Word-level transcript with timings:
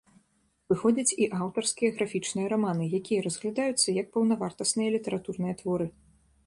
Выходзяць 0.71 1.17
і 1.25 1.27
аўтарскія 1.41 1.93
графічныя 1.99 2.47
раманы, 2.55 2.85
якія 3.01 3.27
разглядаюцца 3.27 3.97
як 4.01 4.07
паўнавартасныя 4.17 4.89
літаратурныя 4.97 5.53
творы. 5.63 5.87